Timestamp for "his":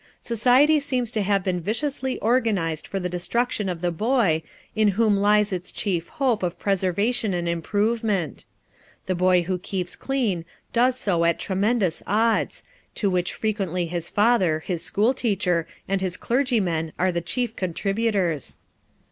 13.85-14.09, 14.65-14.81, 16.01-16.17